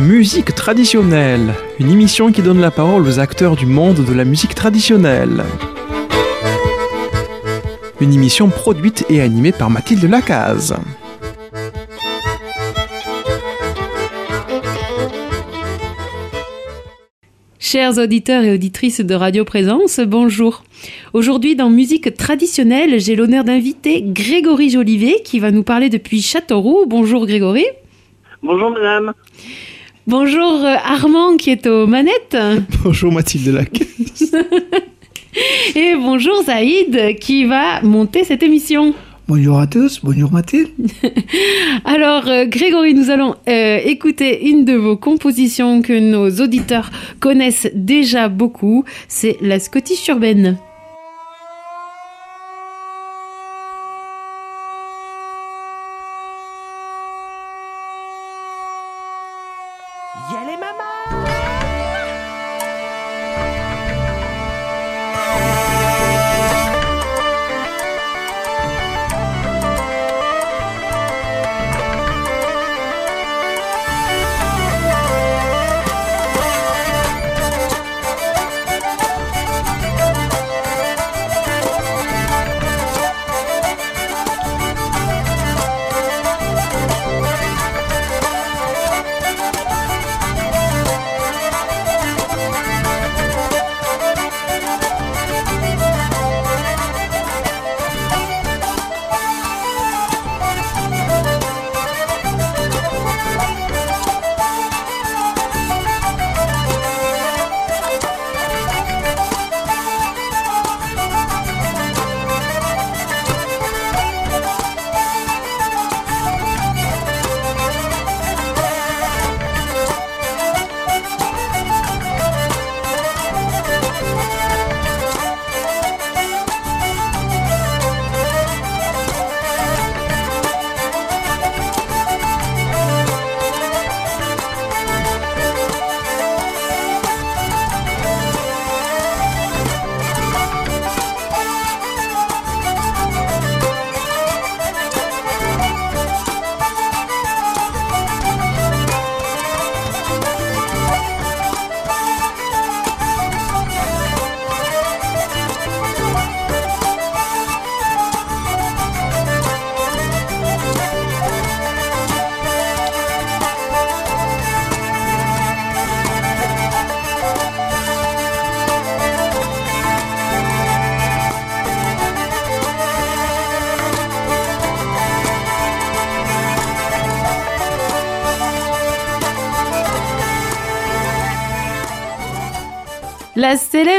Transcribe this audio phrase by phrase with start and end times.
[0.00, 4.54] Musique traditionnelle, une émission qui donne la parole aux acteurs du monde de la musique
[4.54, 5.44] traditionnelle.
[8.00, 10.74] Une émission produite et animée par Mathilde Lacaze.
[17.58, 20.64] Chers auditeurs et auditrices de Radio Présence, bonjour.
[21.12, 26.86] Aujourd'hui, dans Musique traditionnelle, j'ai l'honneur d'inviter Grégory Jolivet qui va nous parler depuis Châteauroux.
[26.86, 27.66] Bonjour Grégory.
[28.42, 29.12] Bonjour madame.
[30.10, 32.36] Bonjour euh, Armand qui est aux manettes.
[32.82, 34.34] Bonjour Mathilde Lacaze.
[35.76, 38.92] Et bonjour Saïd qui va monter cette émission.
[39.28, 40.70] Bonjour à tous, bonjour Mathilde.
[41.84, 47.68] Alors, euh, Grégory, nous allons euh, écouter une de vos compositions que nos auditeurs connaissent
[47.72, 48.84] déjà beaucoup.
[49.06, 50.58] C'est la Scottish urbaine.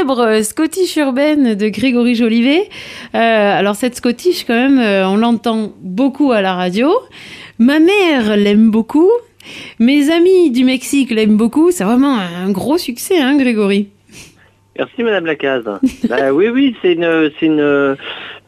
[0.02, 2.68] Célèbre Scottish urbaine de Grégory Jolivet.
[3.14, 3.18] Euh,
[3.58, 6.90] alors cette Scottish, quand même, euh, on l'entend beaucoup à la radio.
[7.60, 9.10] Ma mère l'aime beaucoup.
[9.78, 11.70] Mes amis du Mexique l'aiment beaucoup.
[11.70, 13.90] C'est vraiment un gros succès, hein, Grégory?
[14.76, 15.70] Merci madame Lacaze.
[16.08, 17.96] bah, oui, oui, c'est une, c'est une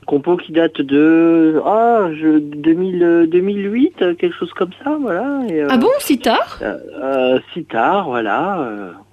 [0.05, 5.41] compo qui date de ah, je, 2000, 2008, quelque chose comme ça, voilà.
[5.49, 6.59] Et, euh, Ah bon, si tard?
[6.63, 8.61] euh, euh, si tard, voilà.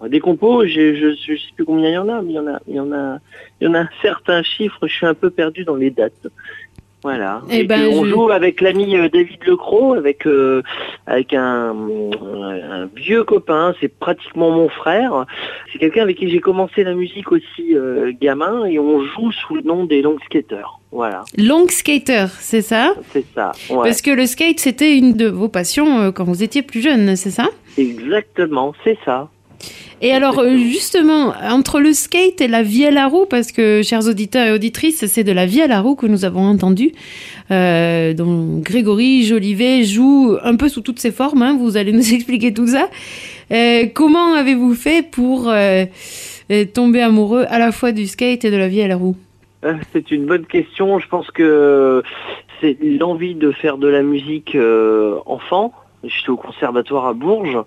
[0.01, 2.39] euh, des compos, je, je sais plus combien il y en a, mais il y
[2.39, 3.19] en a, il y en a,
[3.59, 4.87] il y en a un certain chiffre.
[4.87, 6.27] Je suis un peu perdu dans les dates.
[7.03, 7.41] Voilà.
[7.49, 10.61] Eh Et ben, on je- joue avec l'ami euh, David Lecroc, avec euh,
[11.07, 13.73] avec un, un vieux copain.
[13.81, 15.25] C'est pratiquement mon frère.
[15.71, 19.55] C'est quelqu'un avec qui j'ai commencé la musique aussi euh, gamin, et on joue sous
[19.55, 20.79] le nom des Long Skaters.
[20.91, 22.93] Voilà, Long skater, c'est ça?
[23.11, 23.53] C'est ça.
[23.69, 23.77] Ouais.
[23.83, 27.15] Parce que le skate, c'était une de vos passions euh, quand vous étiez plus jeune,
[27.15, 27.47] c'est ça?
[27.77, 29.29] Exactement, c'est ça.
[30.03, 33.83] Et alors, euh, justement, entre le skate et la vie à la roue, parce que,
[33.83, 36.91] chers auditeurs et auditrices, c'est de la vie à la roue que nous avons entendu,
[37.51, 42.13] euh, dont Grégory Jolivet joue un peu sous toutes ses formes, hein, vous allez nous
[42.13, 42.89] expliquer tout ça.
[43.51, 45.85] Euh, comment avez-vous fait pour euh,
[46.73, 49.15] tomber amoureux à la fois du skate et de la vie à la roue?
[49.93, 50.97] C'est une bonne question.
[50.97, 52.01] Je pense que
[52.59, 54.57] c'est l'envie de faire de la musique
[55.27, 55.71] enfant.
[56.03, 57.59] J'étais au conservatoire à Bourges.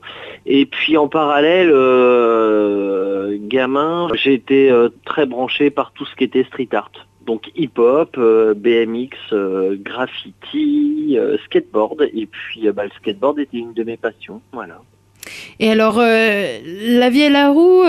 [0.46, 6.24] Et puis en parallèle, euh, gamin, j'ai été euh, très branché par tout ce qui
[6.24, 6.90] était street art.
[7.26, 9.16] Donc hip-hop, euh, BMX,
[9.82, 12.08] graffiti, skateboard.
[12.12, 14.40] Et puis bah, le skateboard était une de mes passions.
[14.52, 14.80] Voilà.
[15.58, 17.82] Et alors, la vie à la roue,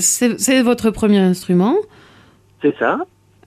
[0.00, 1.76] c'est votre premier instrument?
[2.62, 2.98] C'est ça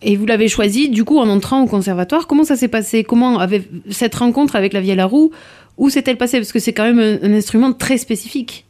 [0.03, 2.27] et vous l'avez choisi du coup en entrant au conservatoire.
[2.27, 3.03] Comment ça s'est passé?
[3.03, 5.31] Comment avait cette rencontre avec la vie à roue
[5.77, 6.37] Où s'est-elle passée?
[6.37, 8.65] Parce que c'est quand même un, instrument très spécifique.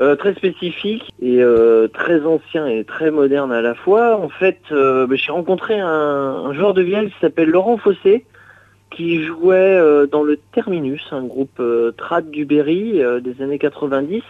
[0.00, 4.18] euh, très spécifique et euh, très ancien et très moderne à la fois.
[4.18, 8.24] En fait, euh, bah, j'ai rencontré un, joueur de vielle qui s'appelle Laurent Fossé,
[8.90, 9.78] qui jouait
[10.10, 11.62] dans le Terminus, un groupe
[11.96, 14.22] trad du Berry des années 90.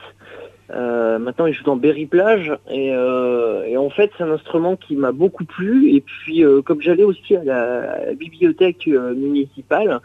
[0.72, 5.44] Maintenant, il joue dans Berry Plage et, en fait, c'est un instrument qui m'a beaucoup
[5.44, 5.94] plu.
[5.94, 10.00] Et puis, comme j'allais aussi à la bibliothèque municipale,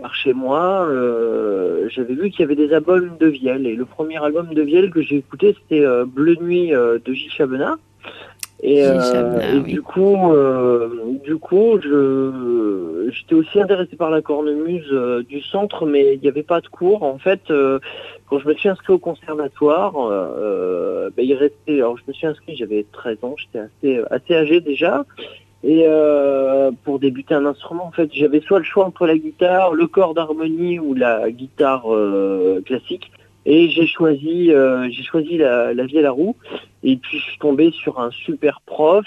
[0.00, 3.66] par chez moi, euh, j'avais vu qu'il y avait des albums de Vielle.
[3.66, 7.12] Et le premier album de Vielle que j'ai écouté, c'était euh, Bleu Nuit euh, de
[7.12, 7.76] Gilles Chabena.
[8.62, 8.84] Et,
[9.64, 10.16] du coup,
[11.24, 14.92] du coup, je j'étais aussi intéressé par la cornemuse
[15.28, 17.02] du centre, mais il n'y avait pas de cours.
[17.02, 21.76] En fait, quand je me suis inscrit au conservatoire, ben, il restait.
[21.76, 25.04] Alors, je me suis inscrit, j'avais 13 ans, j'étais assez assez âgé déjà.
[25.62, 29.74] Et euh, pour débuter un instrument, en fait, j'avais soit le choix entre la guitare,
[29.74, 33.10] le corps d'harmonie ou la guitare euh, classique.
[33.46, 36.36] Et j'ai choisi, euh, j'ai choisi la, la à la roue.
[36.82, 39.06] Et puis je suis tombé sur un super prof.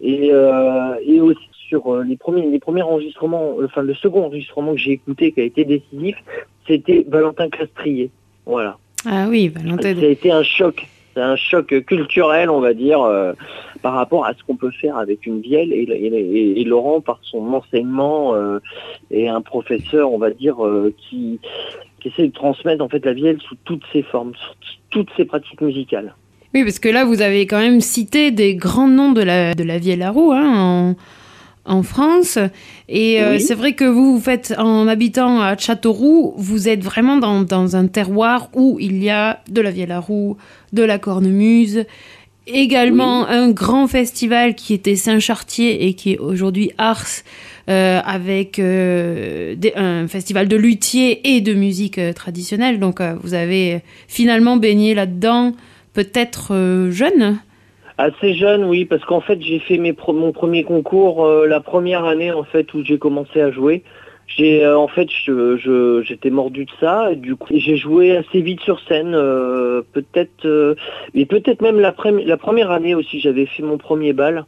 [0.00, 4.92] Et, et aussi sur les premiers, les premiers enregistrements, enfin le second enregistrement que j'ai
[4.92, 6.16] écouté qui a été décisif,
[6.68, 8.10] c'était Valentin Castrier.
[8.46, 8.78] Voilà.
[9.04, 9.96] Ah oui, Valentin.
[9.96, 10.86] Ça a été un choc
[11.18, 13.32] c'est un choc culturel, on va dire, euh,
[13.82, 15.72] par rapport à ce qu'on peut faire avec une vielle.
[15.72, 18.60] Et, Laurent, par son enseignement, euh,
[19.10, 21.40] est un professeur, on va dire, euh, qui,
[22.04, 25.60] essaie de transmettre en fait la vielle sous toutes ses formes, sous toutes ses pratiques
[25.60, 26.14] musicales.
[26.54, 29.64] Oui, parce que là, vous avez quand même cité des grands noms de la, de
[29.64, 30.32] la vielle à roue.
[30.32, 30.96] Hein,
[31.68, 32.38] en France.
[32.88, 37.16] Et euh, c'est vrai que vous, vous faites, en habitant à Châteauroux, vous êtes vraiment
[37.16, 40.36] dans, un terroir où il y a de la vielle à roue,
[40.72, 41.84] de la cornemuse,
[42.46, 47.22] également un grand festival qui était Saint-Chartier et qui est aujourd'hui Ars,
[47.68, 52.78] euh, avec euh, un festival de luthier et de musique traditionnelle.
[52.78, 55.52] Donc vous avez finalement baigné là-dedans,
[55.92, 57.38] peut-être jeune?
[58.00, 62.04] Assez jeune, oui, parce qu'en fait j'ai fait mes mon premier concours euh, la première
[62.04, 63.82] année en fait où j'ai commencé à jouer.
[64.28, 68.40] J'ai euh, en fait je, j'étais mordu de ça, et du coup j'ai joué assez
[68.40, 70.76] vite sur scène, euh, peut-être,
[71.12, 74.44] mais peut-être même la première année aussi j'avais fait mon premier bal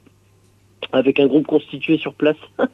[0.93, 2.37] avec un groupe constitué sur place.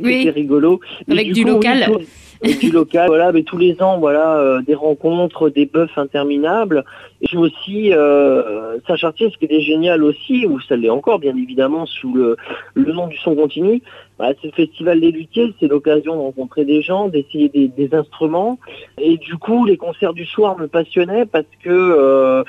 [0.00, 0.28] oui.
[0.30, 0.80] rigolo.
[1.08, 1.98] avec du, local.
[2.42, 6.84] Du local, voilà, mais tous les ans, voilà, des rencontres, des bœufs interminables.
[7.22, 11.86] Et aussi euh, Saint-Chartier, ce qui était génial aussi, ou ça l'est encore bien évidemment
[11.86, 12.36] sous le,
[12.76, 13.82] nom du son continu,
[14.18, 18.58] bah, c'est le festival des luthiers, c'est l'occasion de rencontrer des gens, d'essayer des, instruments.
[18.98, 22.42] Et du coup, les concerts du soir me passionnaient parce que euh,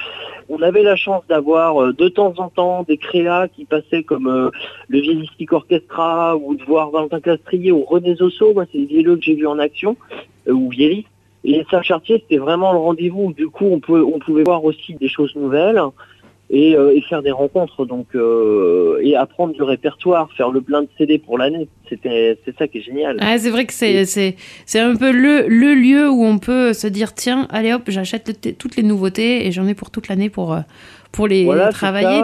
[0.50, 4.28] on avait la chance d'avoir euh, de temps en temps des créas qui passaient comme
[4.28, 4.50] euh,
[4.88, 9.16] le Vielistique Orchestra ou de voir Valentin Castrier ou René Zosso, moi c'est les vielleux
[9.18, 11.06] que j'ai vus en action, ou Vielis.
[11.44, 13.34] Et Saint-Chartier, c'était vraiment le rendez-vous.
[13.34, 15.82] Du coup, on, peut, on pouvait voir aussi des choses nouvelles
[16.50, 20.88] et, euh, faire des rencontres, donc euh, et apprendre du répertoire, faire le plein de
[20.98, 21.68] CD pour l'année.
[21.90, 23.18] C'était, c'est ça qui est génial.
[23.20, 24.36] Ah, c'est vrai que c'est, c'est,
[24.66, 28.58] c'est un peu le, le lieu où on peut se dire tiens, allez hop, j'achète
[28.58, 30.60] toutes les nouveautés et j'en ai pour toute l'année pour, euh,
[31.12, 32.22] pour les travailler.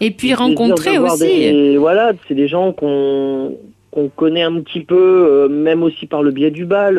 [0.00, 1.76] Et puis rencontrer aussi.
[1.76, 3.56] voilà, c'est des gens qu'on,
[3.94, 6.98] qu'on connaît un petit peu, même aussi par le biais du bal.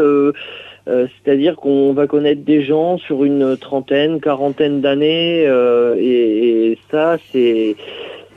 [0.87, 7.17] Euh, c'est-à-dire qu'on va connaître des gens sur une trentaine, quarantaine d'années, euh, et, ça,
[7.31, 7.75] c'est...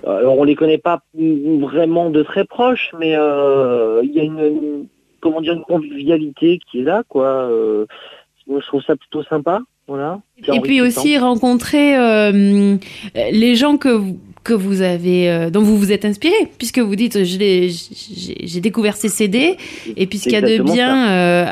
[0.06, 4.86] Alors on les connaît pas vraiment de très proches, mais euh, il y a une,
[5.20, 7.50] comment dire une convivialité qui est là, quoi.
[7.50, 10.20] je trouve ça plutôt sympa, voilà.
[10.50, 11.96] Et puis aussi rencontrer
[12.32, 16.96] les gens que vous que vous avez, euh, dont vous vous êtes inspiré, puisque vous
[16.96, 19.58] dites j'ai découvert ces CD,
[19.94, 21.44] et puis ce qu'il y a de bien euh,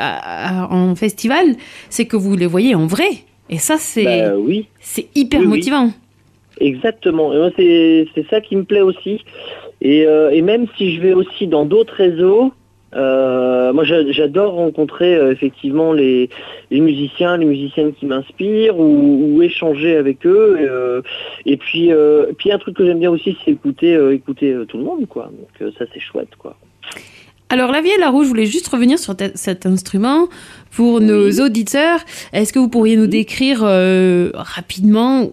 [0.71, 1.45] en festival,
[1.91, 3.09] c'est que vous les voyez en vrai.
[3.51, 4.65] Et ça, c'est bah oui.
[4.81, 5.91] c'est hyper motivant.
[6.59, 7.31] Exactement.
[7.59, 9.23] Et c'est ça qui me plaît aussi.
[9.79, 12.51] Et, euh, et, même si je vais aussi dans d'autres réseaux,
[12.95, 16.29] euh, moi, j'adore rencontrer euh, effectivement les,
[16.71, 20.57] musiciens, les musiciennes qui m'inspirent ou, échanger avec eux.
[20.59, 21.01] Euh,
[21.45, 21.91] et puis,
[22.37, 25.29] puis un truc que j'aime bien aussi, c'est écouter, écouter tout le monde, quoi.
[25.59, 26.55] Donc ça, c'est chouette, quoi.
[27.49, 30.27] Alors la vielle à rouge, je voulais juste revenir sur cet instrument
[30.71, 31.99] pour nos auditeurs.
[32.33, 33.61] Est-ce que vous pourriez nous décrire
[34.33, 35.31] rapidement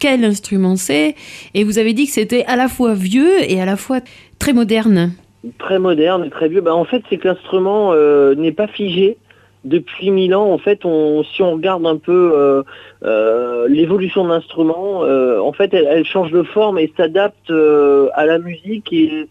[0.00, 1.14] quel instrument c'est?
[1.54, 4.00] Et vous avez dit que c'était à la fois vieux et à la fois
[4.40, 5.12] très moderne
[5.58, 6.60] très moderne et très vieux.
[6.60, 9.18] Bah, en fait, c'est que l'instrument euh, n'est pas figé
[9.64, 10.50] depuis mille ans.
[10.52, 12.62] En fait, si on regarde un peu euh,
[13.04, 18.92] euh, l'évolution de l'instrument, en fait, elle, change de forme et s'adapte à la musique
[18.92, 19.28] et,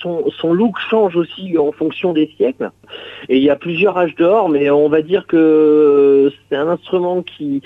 [0.00, 2.70] son, look change aussi en fonction des siècles.
[3.28, 7.22] Et il y a plusieurs âges d'or, mais on va dire que c'est un instrument
[7.22, 7.62] qui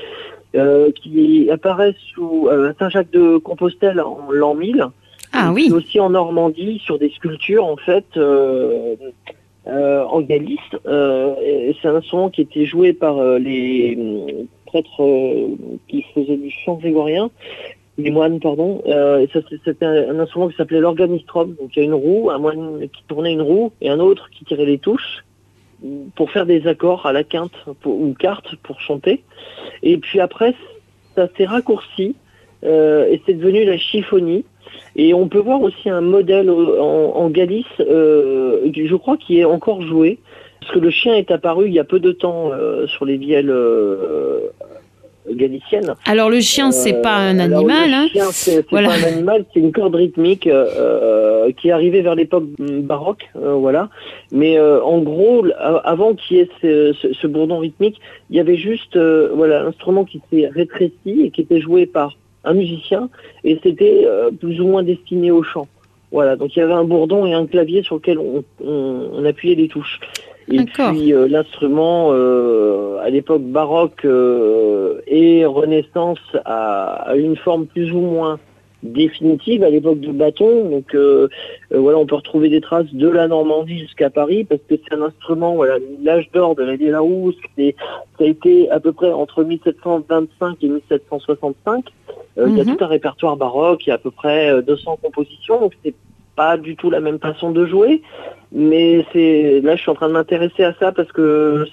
[0.94, 4.86] qui apparaît sous Saint-Jacques de Compostelle en l'an 1000.
[5.32, 5.70] Ah oui.
[5.72, 8.04] aussi en Normandie sur des sculptures en fait
[9.66, 10.58] en Galice.
[10.84, 13.98] c'est un instrument qui était joué par les
[14.66, 15.02] prêtres
[15.88, 17.30] qui faisaient du chant grégorien
[17.98, 18.82] les moines, pardon.
[18.86, 19.26] Euh,
[19.64, 21.54] c'était un, instrument qui s'appelait l'organistrum.
[21.60, 24.30] Donc il y a une roue, un moine qui tournait une roue et un autre
[24.30, 25.24] qui tirait les touches
[26.14, 29.22] pour faire des accords à la quinte ou carte pour chanter.
[29.82, 30.54] Et puis après,
[31.14, 32.14] ça s'est raccourci euh,
[32.62, 34.44] et c'est devenu la chiffonie.
[34.94, 39.82] Et on peut voir aussi un modèle en, Galice, euh, je crois, qui est encore
[39.82, 40.18] joué.
[40.60, 42.52] Parce que le chien est apparu il y a peu de temps
[42.86, 43.52] sur les vielles
[45.30, 45.94] galicienne.
[46.06, 47.90] Alors le chien, c'est pas un euh, animal.
[47.90, 48.08] Le hein.
[48.12, 52.44] chien, c'est pas un animal, c'est une corde rythmique euh, qui est arrivée vers l'époque
[52.58, 53.88] baroque, euh, voilà.
[54.32, 55.46] Mais en gros,
[55.84, 58.00] avant qu'il y ait ce, bourdon rythmique,
[58.30, 62.54] il y avait juste voilà l'instrument qui s'est rétréci et qui était joué par un
[62.54, 63.08] musicien
[63.44, 64.06] et c'était
[64.40, 65.68] plus ou moins destiné au chant.
[66.10, 69.68] Voilà, donc il y avait un bourdon et un clavier sur lequel on appuyait les
[69.68, 69.98] touches.
[70.50, 77.92] Et puis euh, l'instrument, euh, à l'époque baroque euh, et Renaissance, a, une forme plus
[77.92, 78.38] ou moins
[78.82, 80.70] définitive à l'époque de bâton.
[80.70, 80.96] Donc
[81.70, 85.02] voilà, on peut retrouver des traces de la Normandie jusqu'à Paris parce que c'est un
[85.02, 90.56] instrument, voilà, l'âge d'or de la Larousse, ça a été à peu près entre 1725
[90.62, 91.84] et 1765.
[92.36, 92.76] Il y a mhm.
[92.76, 95.94] tout un répertoire baroque, il y a à peu près 200 compositions, donc c'est
[96.36, 98.02] pas du tout la même façon de jouer,
[98.52, 98.98] mais
[99.62, 101.66] là je suis en train de m'intéresser à ça parce que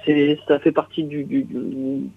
[0.47, 1.45] ça fait partie du,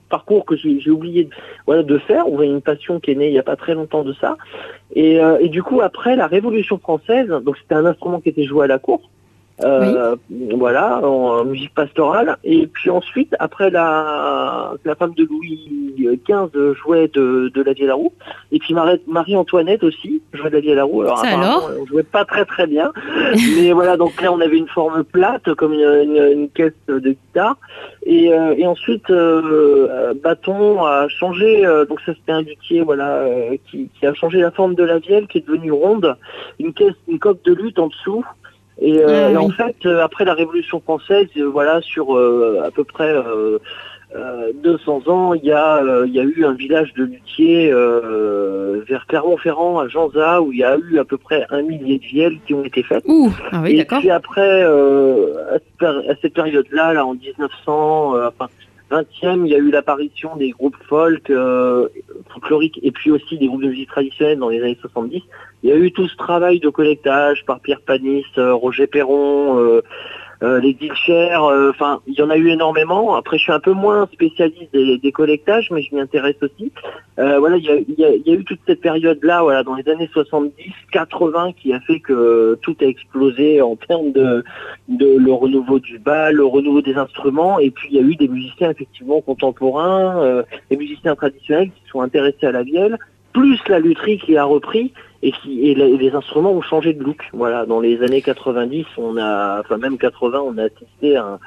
[0.09, 1.29] parcours que j'ai oublié
[1.69, 2.29] de faire.
[2.29, 4.37] On a une passion qui est née il n'y a pas très longtemps de ça.
[4.95, 8.45] Et, euh, et du coup après la Révolution française, donc c'était un instrument qui était
[8.45, 9.11] joué à la cour.
[9.65, 10.17] Euh,
[10.57, 12.37] voilà, en, musique pastorale.
[12.45, 15.61] Et puis ensuite, après la, la femme de Louis
[16.29, 18.13] XV jouait de, de la Vieille Roue,
[18.51, 18.75] et puis
[19.07, 21.03] Marie-Antoinette aussi jouait de la Vieille Roue.
[21.03, 21.71] Alors, alors?
[21.81, 22.93] on jouait pas très très bien,
[23.57, 27.57] mais voilà, donc là on avait une forme plate comme une, caisse de guitare.
[28.05, 33.27] Et, euh, et ensuite, euh, Bâton a changé, donc ça c'était un luthier voilà,
[33.71, 36.17] qui, qui a changé la forme de la vielle qui est devenue ronde,
[36.59, 38.25] une caisse, une coque de lutte en dessous.
[38.81, 43.13] Et, euh, en fait, euh, après la Révolution française, euh, voilà, sur à peu près
[44.63, 49.79] 200 ans, il y a, il y a eu un village de luthiers vers Clermont-Ferrand,
[49.79, 52.55] à Janza, où il y a eu à peu près un millier de vielles qui
[52.55, 53.05] ont été faites.
[53.53, 58.49] Ah oui, et puis après, à cette période-là, là, en 1900, enfin,
[58.93, 61.89] 20e, il y a eu l'apparition des groupes folk, euh,
[62.33, 65.23] folkloriques et puis aussi des groupes de musique traditionnelle dans les années 70.
[65.63, 69.81] Il y a eu tout ce travail de collectage par Pierre Panis, euh, Roger Perron,
[70.43, 73.15] euh, les deal euh, enfin, il y en a eu énormément.
[73.15, 76.73] Après, je suis un peu moins spécialiste des, collectages, mais je m'y intéresse aussi.
[77.19, 80.53] Euh, voilà, il y a, eu toute cette période-là, voilà, dans les années 70,
[80.91, 84.43] 80, qui a fait que tout a explosé en termes de,
[84.89, 88.17] de le renouveau du bal, le renouveau des instruments, et puis il y a eu
[88.17, 92.99] des musiciens effectivement contemporains, des musiciens traditionnels qui sont intéressés à la vielle,
[93.33, 97.23] plus la lutherie qui a repris et, qui, et les instruments ont changé de look.
[97.33, 101.39] Voilà, dans les années 90, on a, enfin même 80, on a assisté à,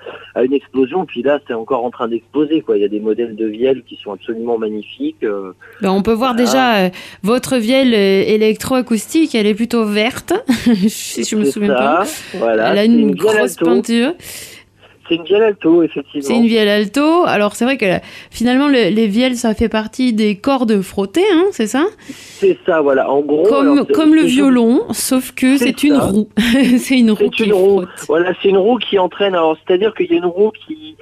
[0.41, 1.05] une explosion.
[1.05, 2.61] Puis là, c'est encore en train d'exploser.
[2.61, 5.23] Quoi, il y a des modèles de vielle qui sont absolument magnifiques.
[5.23, 5.51] Euh.
[5.81, 6.89] Ben, on peut voir déjà euh,
[7.21, 9.35] votre vielle euh, électroacoustique.
[9.35, 10.33] Elle est plutôt verte,
[10.87, 12.03] si je me souviens pas.
[12.35, 14.13] Voilà, Elle a une, grosse peinture.
[15.07, 16.27] C'est une vielle alto, effectivement.
[16.27, 17.25] C'est une vielle alto.
[17.25, 17.85] Alors, c'est vrai que
[18.31, 21.85] finalement, les vielles, ça fait partie des cordes frottées, hein, c'est ça?
[21.99, 23.09] C'est ça, voilà.
[23.09, 23.43] En gros.
[23.43, 26.29] Comme, comme le violon, sauf que c'est une roue.
[26.77, 27.83] c'est une roue qui une roue.
[28.07, 29.35] Voilà, c'est une roue qui entraîne.
[29.35, 30.95] Alors, c'est-à-dire qu'il y a une roue qui,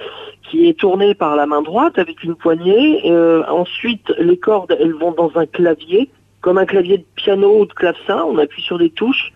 [0.49, 3.09] qui est tournée par la main droite avec une poignée.
[3.09, 6.09] Euh, ensuite, les cordes, elles vont dans un clavier,
[6.41, 8.23] comme un clavier de piano ou de clavecin.
[8.27, 9.31] On appuie sur des touches.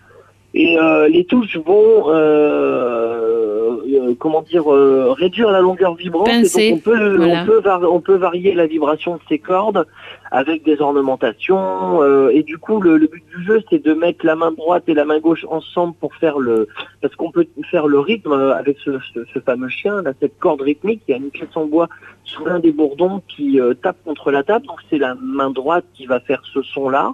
[0.60, 6.30] Et euh, les touches vont, euh, euh, comment dire, réduire la longueur vibrante.
[6.30, 9.86] Et donc on peut, on, peut on peut varier la vibration de ces cordes
[10.32, 12.04] avec des ornementations.
[12.30, 15.06] et du coup, le, but du jeu, c'est de mettre la main droite et la
[15.06, 16.68] main gauche ensemble pour faire le,
[17.02, 21.04] parce qu'on peut faire le rythme avec ce, ce, fameux chien, là, cette corde rythmique.
[21.08, 21.88] Il y a une pièce en bois
[22.24, 24.66] sous l'un des bourdons qui tape contre la table.
[24.66, 27.14] Donc c'est la main droite qui va faire ce son-là.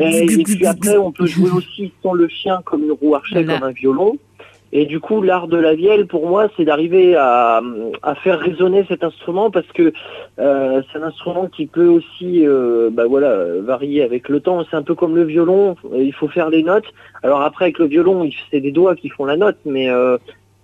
[0.00, 3.62] Et, puis après, on peut jouer aussi sans le chien comme une roue archet, comme
[3.62, 4.18] un violon.
[4.74, 7.60] Et du coup, l'art de la vielle, pour moi, c'est d'arriver à,
[8.22, 9.92] faire résonner cet instrument parce que
[10.38, 14.64] euh, c'est un instrument qui peut aussi euh, bah voilà, varier avec le temps.
[14.70, 16.86] C'est un peu comme le violon, il faut faire les notes.
[17.22, 20.16] Alors après, avec le violon, c'est des doigts qui font la note, mais euh,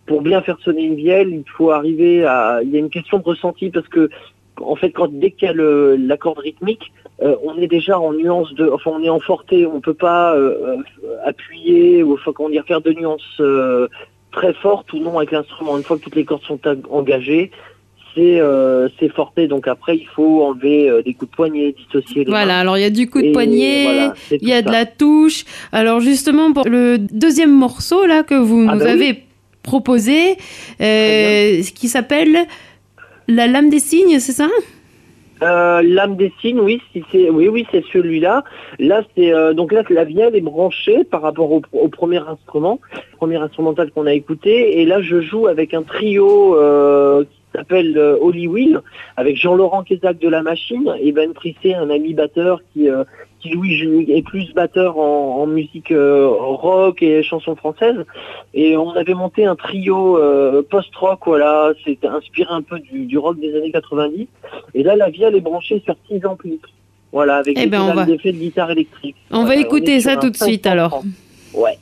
[0.06, 2.60] pour bien faire sonner une vielle, il faut arriver à...
[2.62, 4.08] Il y a une question de ressenti parce que
[4.60, 7.98] en fait, quand dès qu'il y a le- la corde rythmique, euh, on est déjà
[7.98, 12.14] en nuance de, enfin, on est en forté, on peut pas euh, euh, appuyer ou
[12.14, 13.88] enfin, comment dire, faire de nuances euh,
[14.32, 15.76] très fortes ou non avec l'instrument.
[15.76, 17.50] Une fois que toutes les cordes sont ag- engagées,
[18.14, 18.40] c'est
[18.98, 19.46] c'est forté.
[19.48, 22.60] Donc après, il faut enlever des coups de poignet, dissocier les Voilà, mains.
[22.60, 24.86] alors il y a du coup de Et poignet, voilà, il y a de la
[24.86, 25.44] touche.
[25.72, 28.90] Alors justement, pour le deuxième morceau là que vous Ah nous bah oui.
[28.92, 29.22] avez
[29.62, 30.36] proposé,
[30.78, 32.38] qui s'appelle
[33.28, 34.48] La lame des cygnes, c'est ça?
[35.42, 38.44] Euh, L'âme des signes, oui, si c'est, oui, oui, c'est celui-là.
[38.78, 42.80] Là, c'est euh, donc là, la vielle est branchée par rapport au, premier instrument,
[43.16, 44.80] premier instrumental qu'on a écouté.
[44.80, 48.80] Et là, je joue avec un trio euh, qui s'appelle euh, Holy Wheel,
[49.16, 52.88] avec Jean-Laurent Quesac de la Machine et Ben Prissé, un ami batteur qui,
[53.40, 58.04] qui lui est plus batteur en, en musique euh, rock et chansons françaises.
[58.54, 63.16] Et on avait monté un trio euh, post-rock, voilà, c'était inspiré un peu du, du
[63.18, 64.26] rock des années 90.
[64.74, 66.60] Et là, la vielle est branchée sur 6 amplis.
[67.12, 69.16] Voilà, avec Eh des ben, va- d'effet de guitare électrique.
[69.30, 70.66] On va écouter ça tout de suite, 530.
[70.66, 71.02] alors.
[71.54, 71.78] Ouais.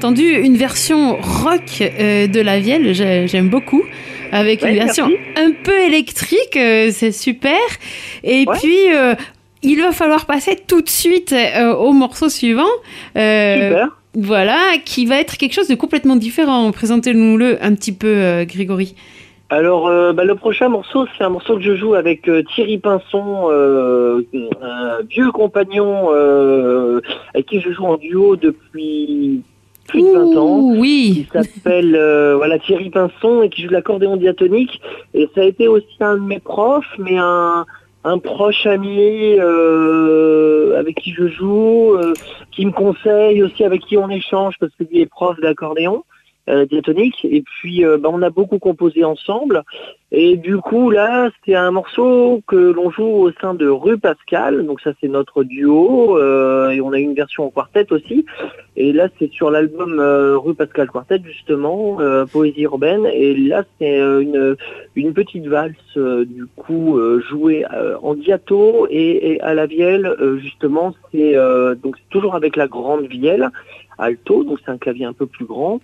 [0.00, 2.94] Entendu une version rock euh, de la vielle.
[2.94, 3.82] J'ai- J'aime beaucoup.
[4.32, 5.24] Avec Ouais, une version merci.
[5.36, 7.58] un peu électrique, euh, c'est super.
[8.24, 8.56] Et Ouais.
[8.58, 9.14] puis, euh,
[9.62, 11.34] il va falloir passer tout de suite
[11.78, 12.72] au morceau suivant.
[13.08, 13.88] Super.
[14.14, 16.70] Voilà, qui va être quelque chose de complètement différent.
[16.72, 18.94] Présentez-nous-le un petit peu, Grégory.
[19.52, 22.78] Alors, euh, bah, le prochain morceau, c'est un morceau que je joue avec euh, Thierry
[22.78, 24.22] Pinson, euh,
[24.62, 26.08] un vieux compagnon
[27.34, 29.42] avec qui je joue en duo depuis
[29.90, 30.58] plus de 20 ans.
[30.58, 31.28] Ouh, qui oui.
[31.32, 34.80] s'appelle euh, voilà Thierry Pinson et qui joue de l'accordéon diatonique
[35.14, 37.66] et ça a été aussi un de mes profs mais un,
[38.04, 42.14] un proche ami euh, avec qui je joue euh,
[42.52, 46.04] qui me conseille aussi avec qui on échange parce que lui est prof d'accordéon
[46.48, 47.24] diatonique.
[47.24, 49.62] Et puis euh, bah, on a beaucoup composé ensemble.
[50.12, 54.66] Et du coup là c'est un morceau que l'on joue au sein de Rue Pascal.
[54.66, 58.24] Donc ça c'est notre duo euh, et on a une version en quartet aussi.
[58.76, 63.06] Et là, c'est sur l'album euh, Rue Pascal Quartet, justement, euh, Poésie urbaine.
[63.12, 64.56] Et là, c'est euh, une,
[64.94, 69.66] une petite valse, euh, du coup, euh, jouée euh, en diato et, et à la
[69.66, 73.50] vielle, euh, justement, c'est euh, donc toujours avec la grande vielle,
[73.98, 75.80] alto, donc c'est un clavier un peu plus grand.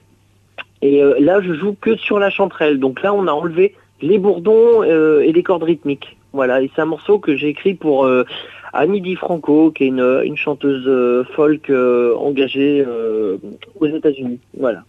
[0.87, 2.79] Et euh, là, je joue que sur la chanterelle.
[2.79, 6.17] Donc là, on a enlevé les bourdons euh, et les cordes rythmiques.
[6.33, 8.25] Voilà, et c'est un morceau que j'ai écrit pour euh,
[8.73, 13.39] Annie Di Franco, qui est une, une chanteuse euh, folk euh, engagée euh,
[13.81, 14.39] aux États-Unis.
[14.57, 14.85] Voilà.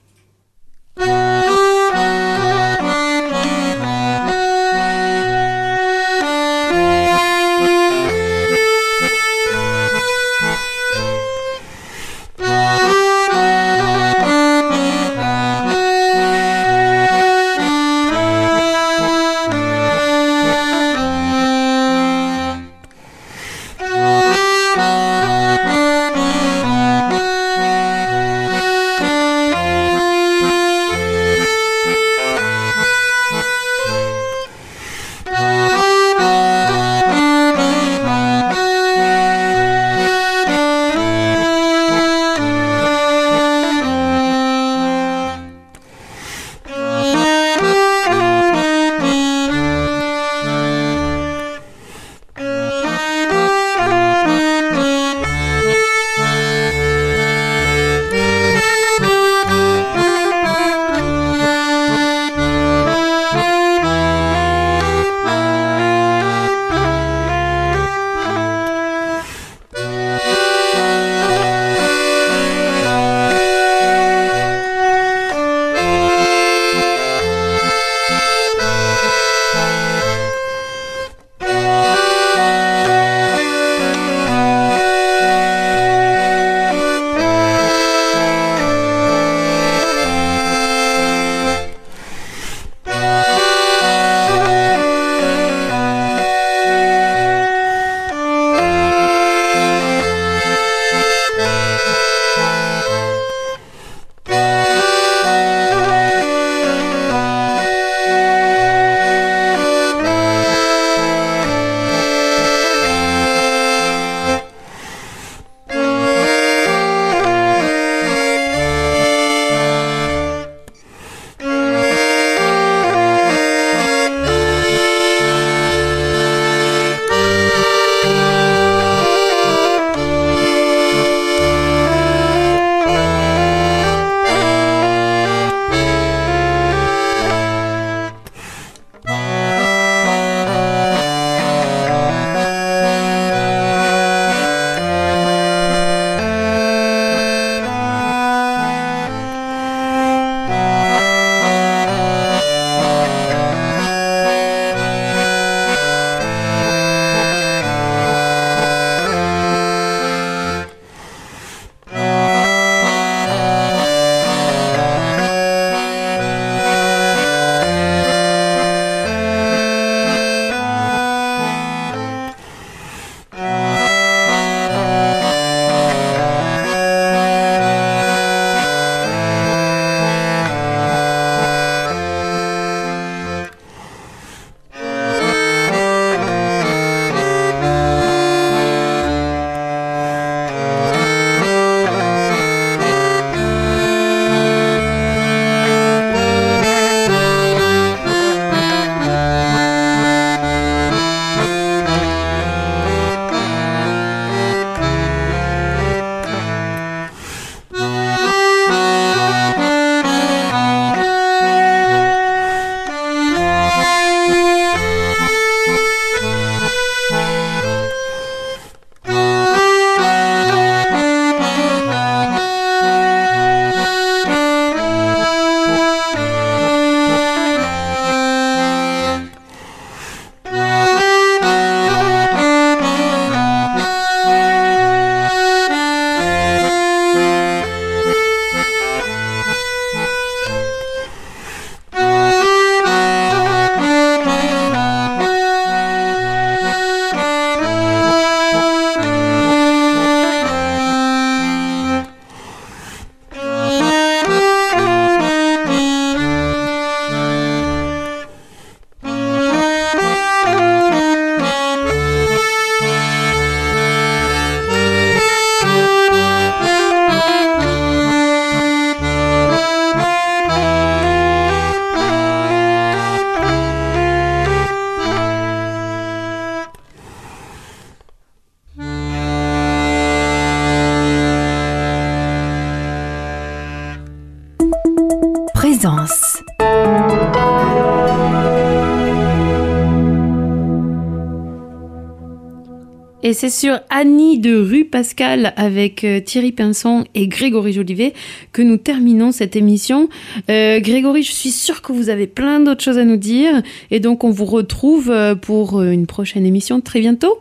[293.28, 298.14] Et c'est sur Annie de Rue Pascal avec euh, Thierry Pinson et Grégory Jolivet
[298.54, 300.08] que nous terminons cette émission.
[300.50, 303.62] Euh, Grégory, je suis sûre que vous avez plein d'autres choses à nous dire
[303.92, 307.40] et donc on vous retrouve euh, pour une prochaine émission très bientôt.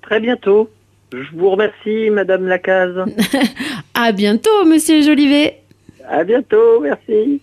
[0.00, 0.70] Très bientôt.
[1.12, 3.04] Je vous remercie, Madame Lacaze.
[3.94, 5.58] à bientôt, Monsieur Jolivet.
[6.08, 7.42] À bientôt, merci.